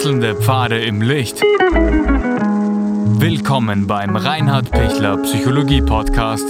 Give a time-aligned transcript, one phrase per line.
[0.00, 1.42] Wechselnde Pfade im Licht.
[3.20, 6.46] Willkommen beim Reinhard Pichler Psychologie Podcast.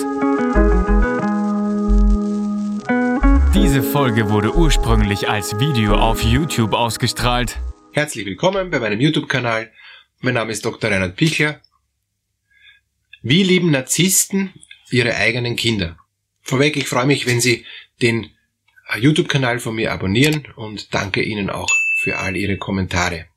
[3.53, 7.59] Diese Folge wurde ursprünglich als Video auf YouTube ausgestrahlt.
[7.91, 9.73] Herzlich willkommen bei meinem YouTube-Kanal.
[10.21, 10.89] Mein Name ist Dr.
[10.89, 11.61] Reinhard Pichler.
[13.23, 14.55] Wie lieben Narzissten
[14.93, 15.97] ihre eigenen Kinder?
[16.43, 17.67] Vorweg, ich freue mich, wenn Sie
[18.01, 18.31] den
[18.97, 23.30] YouTube-Kanal von mir abonnieren und danke Ihnen auch für all Ihre Kommentare.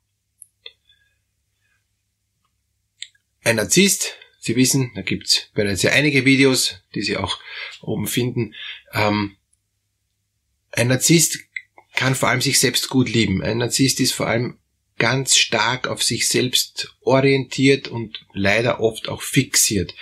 [3.44, 7.38] Ein Narzisst, Sie wissen, da gibt's bereits ja einige Videos, die Sie auch
[7.82, 8.54] oben finden.
[8.92, 9.36] Ähm,
[10.72, 11.38] ein Narzisst
[11.94, 13.42] kann vor allem sich selbst gut lieben.
[13.42, 14.58] Ein Narzisst ist vor allem
[14.98, 19.94] ganz stark auf sich selbst orientiert und leider oft auch fixiert.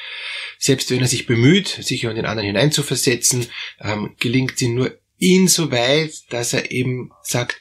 [0.58, 3.46] Selbst wenn er sich bemüht, sich in den anderen hineinzuversetzen,
[3.80, 7.60] ähm, gelingt ihm nur insoweit, dass er eben sagt,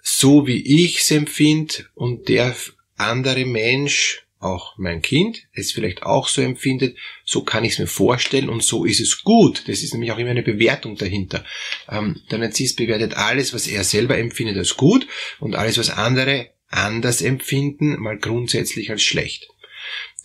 [0.00, 2.54] so wie ich es empfinde und der
[2.96, 7.86] andere Mensch, auch mein Kind, es vielleicht auch so empfindet, so kann ich es mir
[7.86, 9.64] vorstellen und so ist es gut.
[9.66, 11.44] Das ist nämlich auch immer eine Bewertung dahinter.
[11.88, 15.06] Ähm, der Narzisst bewertet alles, was er selber empfindet, als gut
[15.40, 19.48] und alles, was andere anders empfinden, mal grundsätzlich als schlecht.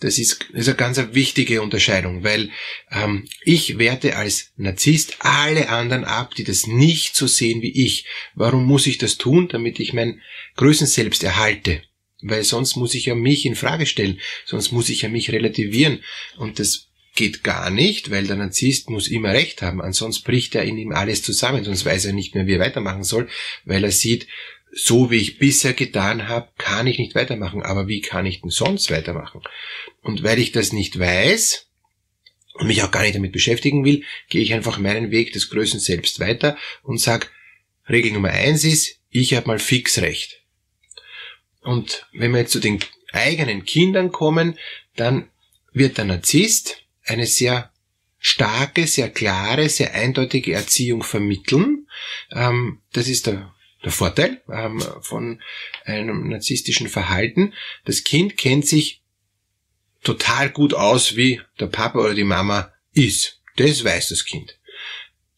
[0.00, 2.50] Das ist, ist eine ganz wichtige Unterscheidung, weil
[2.90, 8.06] ähm, ich werte als Narzisst alle anderen ab, die das nicht so sehen wie ich.
[8.34, 9.48] Warum muss ich das tun?
[9.48, 10.20] Damit ich mein
[10.56, 11.82] Größenselbst erhalte.
[12.26, 16.02] Weil sonst muss ich ja mich in Frage stellen, sonst muss ich ja mich relativieren.
[16.38, 20.64] Und das geht gar nicht, weil der Narzisst muss immer recht haben, ansonsten bricht er
[20.64, 23.28] in ihm alles zusammen, sonst weiß er nicht mehr, wie er weitermachen soll,
[23.64, 24.26] weil er sieht,
[24.72, 27.62] so wie ich bisher getan habe, kann ich nicht weitermachen.
[27.62, 29.42] Aber wie kann ich denn sonst weitermachen?
[30.02, 31.68] Und weil ich das nicht weiß
[32.54, 35.78] und mich auch gar nicht damit beschäftigen will, gehe ich einfach meinen Weg des Größen
[35.78, 37.28] selbst weiter und sage,
[37.88, 40.43] Regel Nummer eins ist, ich habe mal fix recht.
[41.64, 42.80] Und wenn wir jetzt zu den
[43.12, 44.58] eigenen Kindern kommen,
[44.96, 45.28] dann
[45.72, 47.72] wird der Narzisst eine sehr
[48.18, 51.88] starke, sehr klare, sehr eindeutige Erziehung vermitteln.
[52.30, 53.54] Ähm, das ist der
[53.84, 55.40] der Vorteil ähm, von
[55.84, 57.52] einem narzisstischen Verhalten.
[57.84, 59.02] Das Kind kennt sich
[60.02, 63.42] total gut aus, wie der Papa oder die Mama ist.
[63.56, 64.58] Das weiß das Kind.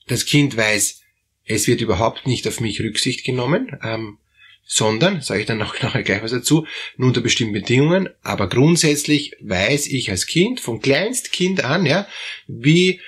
[0.06, 1.02] Das Kind weiß,
[1.44, 4.18] es wird überhaupt nicht auf mich Rücksicht genommen, ähm,
[4.66, 6.66] sondern, sage ich dann noch nachher gleich was dazu,
[6.96, 12.06] nur unter bestimmten Bedingungen, aber grundsätzlich weiß ich als Kind, von Kleinstkind an, ja,
[12.48, 13.00] wie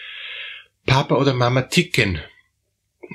[0.87, 2.21] Papa oder Mama ticken.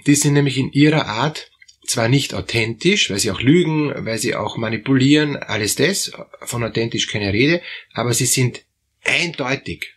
[0.06, 1.50] Die sind nämlich in ihrer Art
[1.86, 6.12] zwar nicht authentisch, weil sie auch lügen, weil sie auch manipulieren, alles das,
[6.42, 7.62] von authentisch keine Rede,
[7.94, 8.64] aber sie sind
[9.04, 9.94] eindeutig.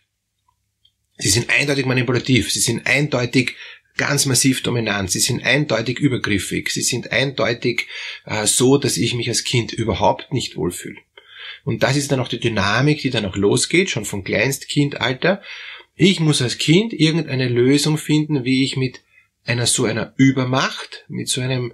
[1.17, 3.55] Sie sind eindeutig manipulativ, sie sind eindeutig
[3.97, 7.87] ganz massiv dominant, sie sind eindeutig übergriffig, sie sind eindeutig
[8.25, 10.97] äh, so, dass ich mich als Kind überhaupt nicht wohlfühle.
[11.63, 15.41] Und das ist dann auch die Dynamik, die dann auch losgeht, schon vom Kleinstkindalter.
[15.95, 19.01] Ich muss als Kind irgendeine Lösung finden, wie ich mit
[19.45, 21.73] einer so einer Übermacht, mit so einem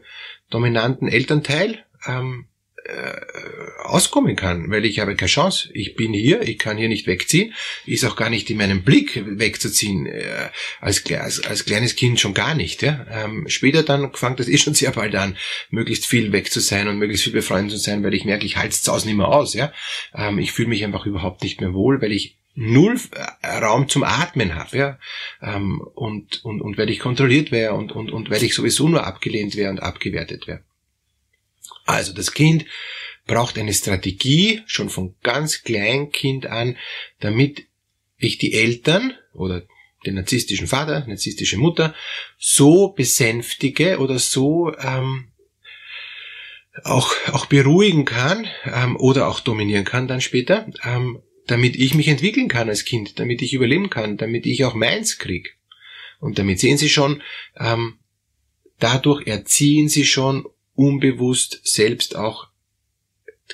[0.50, 2.45] dominanten Elternteil ähm,
[2.85, 5.69] äh, auskommen kann, weil ich habe keine Chance.
[5.73, 7.53] Ich bin hier, ich kann hier nicht wegziehen,
[7.85, 10.49] ist auch gar nicht in meinem Blick wegzuziehen, äh,
[10.81, 12.81] als, als, als kleines Kind schon gar nicht.
[12.81, 13.05] Ja?
[13.09, 15.38] Ähm, später dann fängt das eh schon sehr bald an,
[15.69, 18.57] möglichst viel weg zu sein und möglichst viel befreundet zu sein, weil ich merke, ich
[18.57, 19.53] halte es zu Hause nicht mehr aus.
[19.53, 19.71] Ja?
[20.13, 23.00] Ähm, ich fühle mich einfach überhaupt nicht mehr wohl, weil ich null
[23.41, 25.00] äh, Raum zum Atmen habe, ja,
[25.41, 29.07] ähm, und, und, und weil ich kontrolliert wäre und, und, und weil ich sowieso nur
[29.07, 30.61] abgelehnt wäre und abgewertet wäre.
[31.85, 32.66] Also das Kind
[33.25, 36.77] braucht eine Strategie, schon von ganz Kleinkind an,
[37.19, 37.67] damit
[38.17, 39.63] ich die Eltern oder
[40.05, 41.95] den narzisstischen Vater, narzisstische Mutter
[42.38, 45.31] so besänftige oder so ähm,
[46.83, 52.07] auch, auch beruhigen kann ähm, oder auch dominieren kann dann später, ähm, damit ich mich
[52.07, 55.57] entwickeln kann als Kind, damit ich überleben kann, damit ich auch meins krieg.
[56.19, 57.21] Und damit sehen Sie schon,
[57.57, 58.00] ähm,
[58.80, 62.47] dadurch erziehen Sie schon unbewusst selbst auch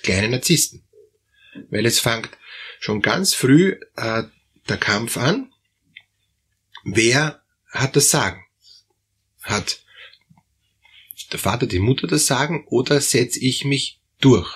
[0.02, 0.84] kleine Narzissten.
[1.70, 2.30] Weil es fängt
[2.80, 4.24] schon ganz früh äh,
[4.68, 5.52] der Kampf an,
[6.84, 8.46] wer hat das Sagen?
[9.42, 9.84] Hat
[11.32, 14.56] der Vater, die Mutter das Sagen oder setze ich mich durch?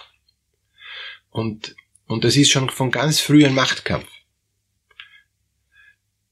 [1.30, 1.76] Und
[2.06, 4.08] und das ist schon von ganz früh ein Machtkampf.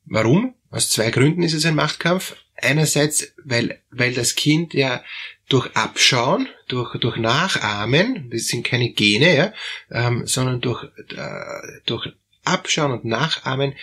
[0.06, 0.56] Warum?
[0.70, 2.36] Aus zwei Gründen ist es ein Machtkampf.
[2.62, 5.04] Einerseits, weil, weil das Kind ja
[5.50, 9.54] durch Abschauen, durch, durch Nachahmen, das sind keine Gene, ja,
[9.92, 12.08] ähm, sondern durch, äh, durch
[12.44, 13.74] Abschauen und Nachahmen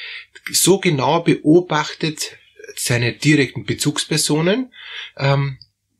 [0.51, 2.39] so genau beobachtet
[2.77, 4.73] seine direkten Bezugspersonen,
[5.17, 5.59] ähm,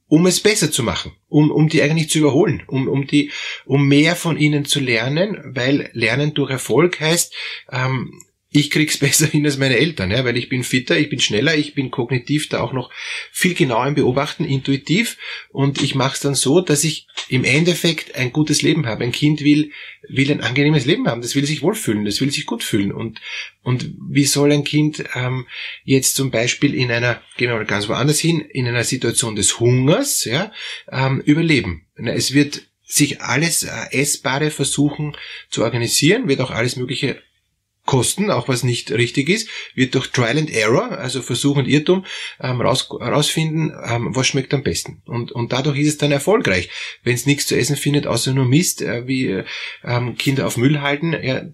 [0.09, 3.31] um es besser zu machen, um, um die eigentlich zu überholen, um, um die,
[3.67, 7.35] um mehr von ihnen zu lernen, weil Lernen durch Erfolg heißt,
[7.71, 11.21] ähm, ich krieg's besser hin als meine Eltern, ja, weil ich bin fitter, ich bin
[11.21, 12.91] schneller, ich bin kognitiv da auch noch
[13.31, 15.19] viel genauer im Beobachten, intuitiv
[15.51, 19.05] und ich mache es dann so, dass ich im Endeffekt ein gutes Leben habe.
[19.05, 19.71] Ein Kind will
[20.09, 23.21] will ein angenehmes Leben haben, das will sich wohlfühlen, das will sich gut fühlen und
[23.63, 25.47] und wie soll ein Kind ähm,
[25.85, 29.61] jetzt zum Beispiel in einer, gehen wir mal ganz woanders hin, in einer Situation des
[29.61, 30.53] Hungers, ja,
[30.91, 31.87] ähm, überleben?
[31.97, 35.15] Es wird sich alles äh, Essbare versuchen
[35.51, 37.23] zu organisieren, wird auch alles Mögliche
[37.89, 42.05] kosten, auch was nicht richtig ist, wird durch Trial and Error, also Versuch und Irrtum,
[42.39, 45.01] ähm, raus, rausfinden, ähm, was schmeckt am besten.
[45.07, 46.69] Und, und dadurch ist es dann erfolgreich.
[47.03, 49.43] Wenn es nichts zu essen findet, außer nur Mist, äh, wie
[49.83, 51.47] ähm, Kinder auf Müll halten, ja,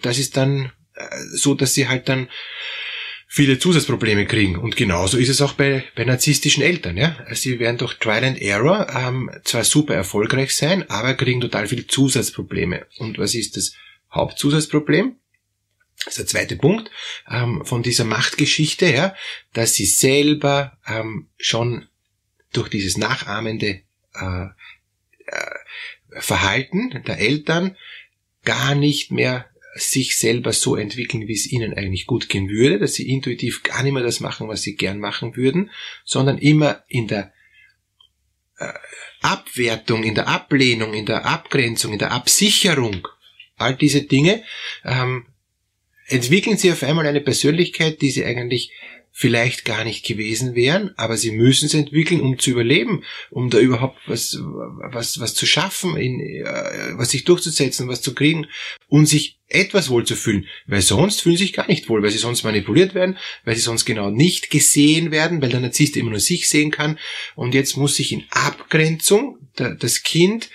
[0.00, 1.04] das ist dann äh,
[1.34, 2.30] so, dass sie halt dann
[3.28, 4.56] viele Zusatzprobleme kriegen.
[4.56, 6.96] Und genauso ist es auch bei, bei narzisstischen Eltern.
[6.96, 7.18] Ja?
[7.32, 11.86] Sie werden durch Trial and Error ähm, zwar super erfolgreich sein, aber kriegen total viele
[11.86, 12.86] Zusatzprobleme.
[12.96, 13.74] Und was ist das
[14.10, 15.19] Hauptzusatzproblem?
[16.04, 16.90] Das ist der zweite Punkt
[17.30, 19.14] ähm, von dieser Machtgeschichte, ja,
[19.52, 21.88] dass sie selber ähm, schon
[22.52, 23.82] durch dieses nachahmende
[24.14, 27.76] äh, äh, Verhalten der Eltern
[28.44, 32.94] gar nicht mehr sich selber so entwickeln, wie es ihnen eigentlich gut gehen würde, dass
[32.94, 35.70] sie intuitiv gar nicht mehr das machen, was sie gern machen würden,
[36.04, 37.32] sondern immer in der
[38.58, 38.72] äh,
[39.20, 43.06] Abwertung, in der Ablehnung, in der Abgrenzung, in der Absicherung,
[43.56, 44.42] all diese Dinge
[44.84, 45.26] ähm,
[46.10, 48.72] entwickeln sie auf einmal eine Persönlichkeit, die sie eigentlich
[49.12, 53.58] vielleicht gar nicht gewesen wären, aber sie müssen es entwickeln, um zu überleben, um da
[53.58, 56.44] überhaupt was, was, was zu schaffen, in, äh,
[56.92, 58.46] was sich durchzusetzen, was zu kriegen
[58.86, 62.12] und sich etwas wohl zu fühlen, weil sonst fühlen sie sich gar nicht wohl, weil
[62.12, 66.10] sie sonst manipuliert werden, weil sie sonst genau nicht gesehen werden, weil der Narzisst immer
[66.10, 66.98] nur sich sehen kann.
[67.34, 70.50] Und jetzt muss sich in Abgrenzung das Kind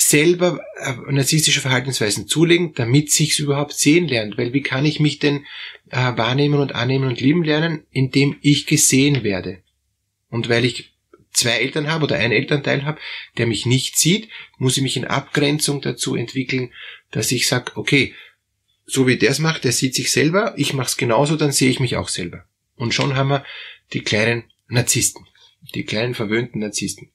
[0.00, 4.38] selber äh, narzisstische Verhaltensweisen zulegen, damit sich's überhaupt sehen lernt.
[4.38, 5.44] Weil wie kann ich mich denn
[5.90, 9.58] äh, wahrnehmen und annehmen und lieben lernen, indem ich gesehen werde?
[10.30, 10.92] Und weil ich
[11.32, 13.00] zwei Eltern habe oder ein Elternteil habe,
[13.38, 16.72] der mich nicht sieht, muss ich mich in Abgrenzung dazu entwickeln,
[17.10, 18.14] dass ich sage, okay,
[18.86, 21.70] so wie der es macht, der sieht sich selber, ich mache es genauso, dann sehe
[21.70, 22.44] ich mich auch selber.
[22.76, 23.44] Und schon haben wir
[23.92, 25.26] die kleinen Narzissten,
[25.74, 27.10] die kleinen verwöhnten Narzissten.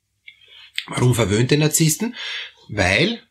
[0.87, 2.15] Warum verwöhnte Narzissten?
[2.69, 3.21] Weil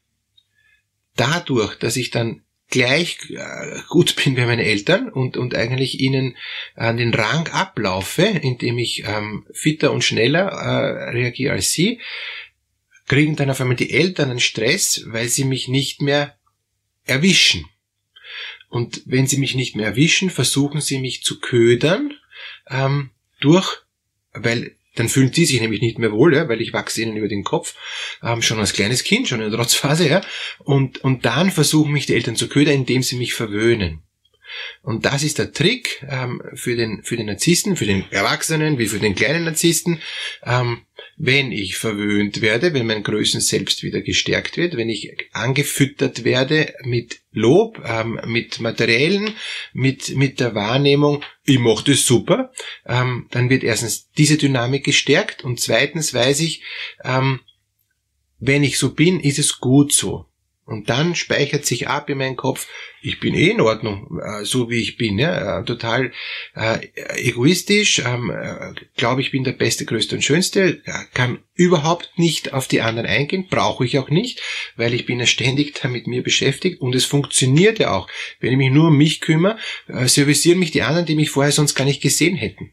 [1.16, 2.42] dadurch, dass ich dann
[2.72, 6.36] gleich äh, gut bin wie meine Eltern und, und eigentlich ihnen
[6.74, 12.00] an den Rang ablaufe, indem ich ähm, fitter und schneller äh, reagiere als sie,
[13.06, 16.36] kriegen dann auf einmal die Eltern einen Stress, weil sie mich nicht mehr
[17.04, 17.66] erwischen.
[18.68, 22.14] Und wenn sie mich nicht mehr erwischen, versuchen sie mich zu ködern
[22.70, 23.82] ähm, durch,
[24.32, 27.28] weil dann fühlen die sich nämlich nicht mehr wohl, ja, weil ich wachse ihnen über
[27.28, 27.74] den Kopf,
[28.22, 30.20] ähm, schon als kleines Kind, schon in der Trotzphase, ja,
[30.58, 34.02] und, und dann versuchen mich die Eltern zu ködern, indem sie mich verwöhnen.
[34.82, 38.86] Und das ist der Trick ähm, für, den, für den Narzissten, für den Erwachsenen wie
[38.86, 40.00] für den kleinen Narzissten.
[40.44, 40.82] Ähm,
[41.24, 46.74] wenn ich verwöhnt werde, wenn mein Größen selbst wieder gestärkt wird, wenn ich angefüttert werde
[46.82, 49.36] mit Lob, ähm, mit Materiellen,
[49.72, 52.52] mit, mit der Wahrnehmung, ich mache das super,
[52.86, 56.64] ähm, dann wird erstens diese Dynamik gestärkt und zweitens weiß ich,
[57.04, 57.38] ähm,
[58.40, 60.26] wenn ich so bin, ist es gut so.
[60.64, 62.68] Und dann speichert sich ab in meinen Kopf,
[63.00, 66.12] ich bin eh in Ordnung, äh, so wie ich bin, ja, äh, total
[66.54, 66.78] äh,
[67.16, 70.80] egoistisch, ähm, äh, glaube ich bin der Beste, Größte und Schönste,
[71.14, 74.40] kann überhaupt nicht auf die anderen eingehen, brauche ich auch nicht,
[74.76, 78.08] weil ich bin ja ständig da mit mir beschäftigt und es funktioniert ja auch.
[78.38, 81.52] Wenn ich mich nur um mich kümmere, äh, servicieren mich die anderen, die mich vorher
[81.52, 82.70] sonst gar nicht gesehen hätten.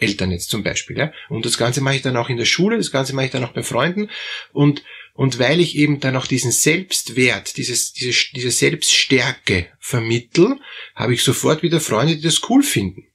[0.00, 1.12] Eltern jetzt zum Beispiel, ja.
[1.28, 3.44] Und das Ganze mache ich dann auch in der Schule, das Ganze mache ich dann
[3.44, 4.08] auch bei Freunden
[4.52, 4.82] und
[5.18, 10.60] und weil ich eben dann auch diesen Selbstwert, dieses, diese, diese Selbststärke vermittel,
[10.94, 13.07] habe ich sofort wieder Freunde, die das cool finden.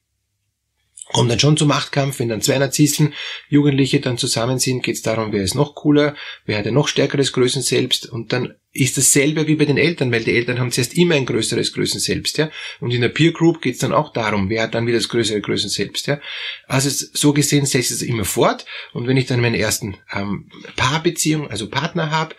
[1.12, 3.12] Kommt dann schon zum Machtkampf, wenn dann zwei Narzissten,
[3.48, 6.88] Jugendliche dann zusammen sind, geht es darum, wer ist noch cooler, wer hat ein noch
[6.88, 10.72] stärkeres Größen selbst und dann ist dasselbe wie bei den Eltern, weil die Eltern haben
[10.72, 12.50] zuerst immer ein größeres Größen selbst, ja.
[12.80, 15.08] Und in der Peer Group geht es dann auch darum, wer hat dann wieder das
[15.08, 16.20] größere Größen selbst, ja.
[16.66, 21.50] Also so gesehen setzt es immer fort und wenn ich dann meine ersten ähm, Paarbeziehung,
[21.50, 22.34] also Partner habe,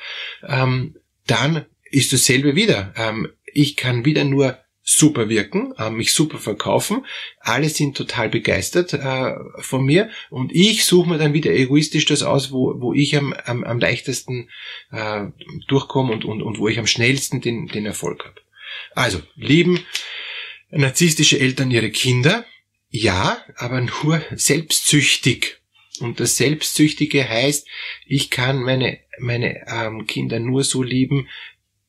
[0.45, 0.95] ähm,
[1.27, 2.93] dann ist dasselbe wieder.
[2.97, 4.57] Ähm, ich kann wieder nur
[4.87, 7.05] super wirken, äh, mich super verkaufen.
[7.39, 12.21] Alle sind total begeistert äh, von mir und ich suche mir dann wieder egoistisch das
[12.21, 14.49] aus, wo, wo ich am, am, am leichtesten
[14.91, 15.25] äh,
[15.67, 18.41] durchkomme und, und, und wo ich am schnellsten den, den Erfolg habe.
[18.93, 19.83] Also, lieben
[20.69, 22.45] narzisstische Eltern ihre Kinder,
[22.89, 25.57] ja, aber nur selbstsüchtig.
[25.99, 27.67] Und das Selbstsüchtige heißt,
[28.05, 31.27] ich kann meine, meine ähm, Kinder nur so lieben,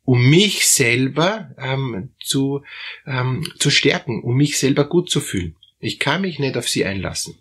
[0.07, 2.63] um mich selber ähm, zu,
[3.07, 5.57] ähm, zu stärken, um mich selber gut zu fühlen.
[5.81, 7.37] Ich kann mich nicht auf sie einlassen.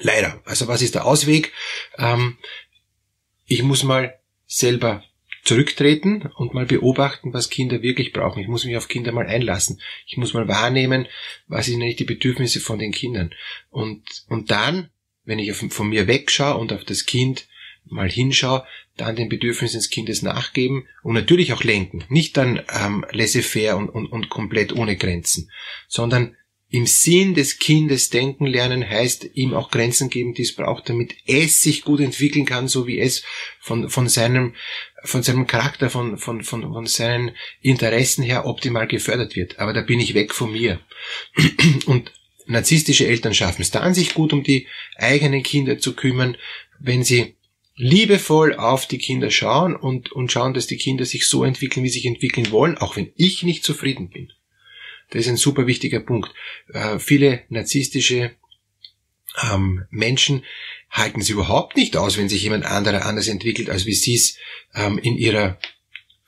[0.00, 0.40] Leider.
[0.44, 1.52] Also was ist der Ausweg?
[1.98, 2.38] Ähm,
[3.46, 4.14] ich muss mal
[4.46, 5.02] selber
[5.42, 8.40] zurücktreten und mal beobachten, was Kinder wirklich brauchen.
[8.40, 9.80] Ich muss mich auf Kinder mal einlassen.
[10.06, 11.06] Ich muss mal wahrnehmen,
[11.48, 13.34] was sind eigentlich die Bedürfnisse von den Kindern.
[13.70, 14.90] Und, und dann,
[15.24, 17.48] wenn ich von mir wegschaue und auf das Kind
[17.88, 18.64] mal hinschaue,
[18.96, 22.04] dann den Bedürfnissen des Kindes nachgeben und natürlich auch lenken.
[22.08, 25.50] Nicht dann ähm, laissez-faire und, und, und komplett ohne Grenzen,
[25.88, 26.36] sondern
[26.68, 31.14] im Sinn des Kindes denken lernen heißt ihm auch Grenzen geben, die es braucht, damit
[31.24, 33.22] es sich gut entwickeln kann, so wie es
[33.60, 34.54] von, von seinem,
[35.04, 39.60] von seinem Charakter, von, von, von, von seinen Interessen her optimal gefördert wird.
[39.60, 40.80] Aber da bin ich weg von mir.
[41.86, 42.10] Und
[42.46, 44.66] narzisstische Eltern schaffen es dann, sich gut um die
[44.96, 46.36] eigenen Kinder zu kümmern,
[46.80, 47.36] wenn sie
[47.76, 51.88] liebevoll auf die Kinder schauen und, und schauen, dass die Kinder sich so entwickeln, wie
[51.88, 54.32] sie sich entwickeln wollen, auch wenn ich nicht zufrieden bin.
[55.10, 56.32] Das ist ein super wichtiger Punkt.
[56.72, 58.34] Äh, viele narzisstische
[59.42, 60.42] ähm, Menschen
[60.90, 64.38] halten es überhaupt nicht aus, wenn sich jemand anderer anders entwickelt, als wie sie es
[64.74, 65.58] ähm, in ihrer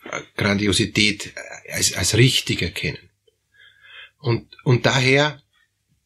[0.05, 3.11] äh, Grandiosität äh, als, als richtig erkennen.
[4.19, 5.43] Und, und daher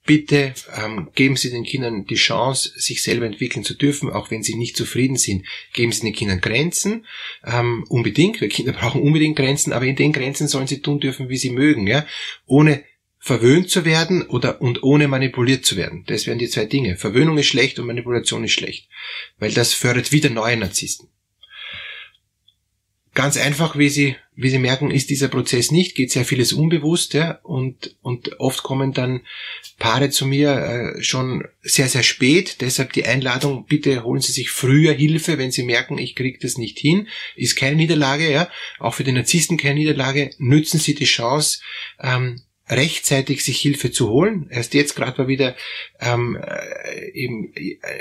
[0.05, 4.43] bitte ähm, geben Sie den Kindern die Chance, sich selber entwickeln zu dürfen, auch wenn
[4.43, 5.47] sie nicht zufrieden sind.
[5.73, 7.07] Geben Sie den Kindern Grenzen,
[7.45, 11.29] ähm, unbedingt, weil Kinder brauchen unbedingt Grenzen, aber in den Grenzen sollen sie tun dürfen,
[11.29, 12.07] wie sie mögen, ja,
[12.47, 12.85] ohne
[13.19, 16.03] verwöhnt zu werden oder und ohne manipuliert zu werden.
[16.09, 16.97] Das wären die zwei Dinge.
[16.97, 18.89] Verwöhnung ist schlecht und Manipulation ist schlecht,
[19.39, 21.12] weil das fördert wieder neue Narzissten.
[23.15, 27.13] Ganz einfach, wie Sie, wie Sie merken, ist dieser Prozess nicht, geht sehr vieles unbewusst,
[27.13, 29.21] ja, und, und oft kommen dann
[29.79, 34.51] Paare zu mir äh, schon sehr, sehr spät, deshalb die Einladung, bitte holen Sie sich
[34.51, 38.95] früher Hilfe, wenn Sie merken, ich kriege das nicht hin, ist keine Niederlage, ja, auch
[38.95, 41.61] für den Narzissten keine Niederlage, nützen Sie die Chance,
[42.01, 44.47] ähm, rechtzeitig sich Hilfe zu holen.
[44.51, 45.57] Erst jetzt gerade war wieder
[46.01, 47.53] ähm, äh, eben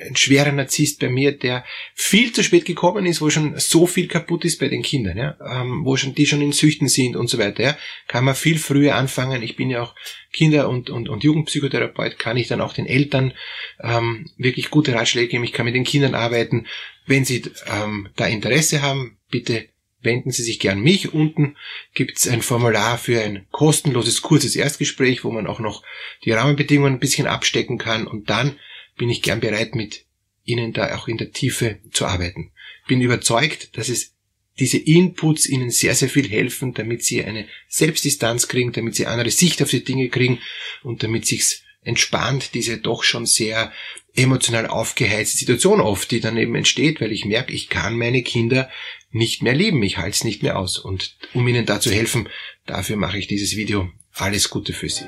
[0.08, 4.08] ein schwerer Narzisst bei mir, der viel zu spät gekommen ist, wo schon so viel
[4.08, 7.27] kaputt ist bei den Kindern, ja, ähm, wo schon die schon in Süchten sind und
[7.27, 7.63] so weiter.
[7.63, 7.77] Ja,
[8.08, 9.41] kann man viel früher anfangen.
[9.41, 9.96] Ich bin ja auch
[10.32, 13.34] Kinder- und, und, und Jugendpsychotherapeut, kann ich dann auch den Eltern
[13.82, 15.44] ähm, wirklich gute Ratschläge geben.
[15.44, 16.68] Ich kann mit den Kindern arbeiten.
[17.08, 19.71] Wenn sie ähm, da Interesse haben, bitte
[20.01, 21.13] wenden Sie sich gern mich.
[21.13, 21.55] Unten
[21.93, 25.84] gibt es ein Formular für ein kostenloses, kurzes Erstgespräch, wo man auch noch
[26.25, 28.08] die Rahmenbedingungen ein bisschen abstecken kann.
[28.08, 28.60] Und dann
[28.98, 30.05] bin ich gern bereit, mit
[30.43, 32.51] Ihnen da auch in der Tiefe zu arbeiten.
[32.88, 34.13] Bin überzeugt, dass es
[34.60, 39.31] diese Inputs Ihnen sehr, sehr viel helfen, damit Sie eine Selbstdistanz kriegen, damit Sie andere
[39.31, 40.39] Sicht auf die Dinge kriegen
[40.84, 43.72] und damit sich's entspannt diese doch schon sehr
[44.13, 48.70] emotional aufgeheizte Situation oft, die dann eben entsteht, weil ich merke, ich kann meine Kinder
[49.12, 50.77] nicht mehr lieben, ich halte es nicht mehr aus.
[50.77, 52.30] Und um ihnen da zu helfen,
[52.65, 53.89] dafür mache ich dieses Video.
[54.13, 55.06] Alles Gute für Sie.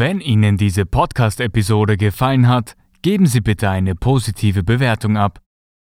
[0.00, 5.40] Wenn Ihnen diese Podcast-Episode gefallen hat, geben Sie bitte eine positive Bewertung ab.